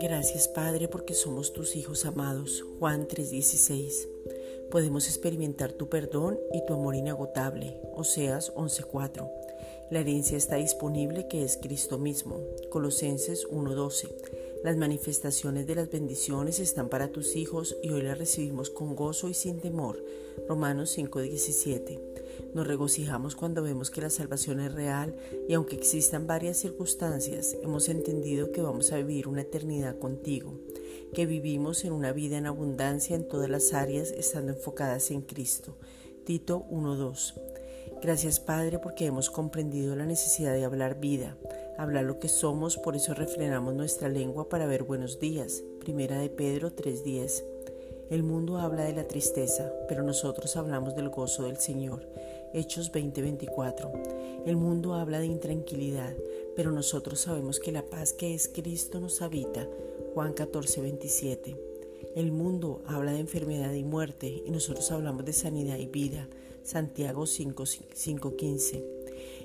[0.00, 2.64] Gracias Padre porque somos tus hijos amados.
[2.78, 4.08] Juan 3:16.
[4.70, 7.80] Podemos experimentar tu perdón y tu amor inagotable.
[7.94, 9.30] Oseas 11:4.
[9.90, 12.40] La herencia está disponible que es Cristo mismo.
[12.70, 14.08] Colosenses 1:12.
[14.64, 19.28] Las manifestaciones de las bendiciones están para tus hijos y hoy las recibimos con gozo
[19.28, 20.02] y sin temor.
[20.48, 22.00] Romanos 5:17.
[22.54, 25.14] Nos regocijamos cuando vemos que la salvación es real
[25.48, 30.54] y aunque existan varias circunstancias, hemos entendido que vamos a vivir una eternidad contigo,
[31.12, 35.76] que vivimos en una vida en abundancia en todas las áreas estando enfocadas en Cristo.
[36.24, 37.34] Tito 1.2.
[38.02, 41.36] Gracias Padre porque hemos comprendido la necesidad de hablar vida,
[41.78, 45.62] hablar lo que somos, por eso refrenamos nuestra lengua para ver buenos días.
[45.80, 47.44] Primera de Pedro 3.10.
[48.08, 52.06] El mundo habla de la tristeza, pero nosotros hablamos del gozo del Señor.
[52.54, 53.92] Hechos 20:24.
[54.46, 56.14] El mundo habla de intranquilidad,
[56.54, 59.68] pero nosotros sabemos que la paz que es Cristo nos habita.
[60.14, 61.56] Juan 14:27.
[62.14, 66.28] El mundo habla de enfermedad y muerte y nosotros hablamos de sanidad y vida.
[66.62, 68.95] Santiago 5:15.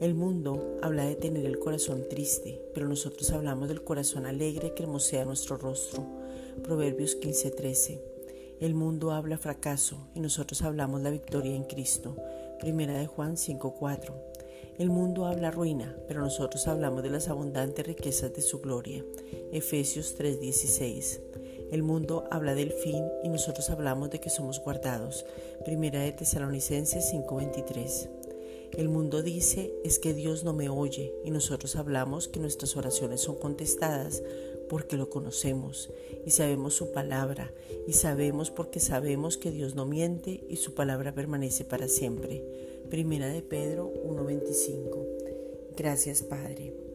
[0.00, 4.82] El mundo habla de tener el corazón triste, pero nosotros hablamos del corazón alegre que
[4.82, 6.04] hermosea nuestro rostro.
[6.62, 8.00] Proverbios 15:13.
[8.60, 12.16] El mundo habla fracaso y nosotros hablamos la victoria en Cristo.
[12.60, 14.14] Primera de Juan 5:4.
[14.78, 19.04] El mundo habla ruina, pero nosotros hablamos de las abundantes riquezas de su gloria.
[19.52, 21.20] Efesios 3:16.
[21.72, 25.24] El mundo habla del fin y nosotros hablamos de que somos guardados.
[25.64, 28.10] Primera de Tesalonicenses 5:23.
[28.72, 33.20] El mundo dice es que Dios no me oye y nosotros hablamos que nuestras oraciones
[33.20, 34.22] son contestadas
[34.68, 35.90] porque lo conocemos
[36.24, 37.52] y sabemos su palabra
[37.86, 42.42] y sabemos porque sabemos que Dios no miente y su palabra permanece para siempre.
[42.88, 45.76] Primera de Pedro 1.25.
[45.76, 46.91] Gracias Padre.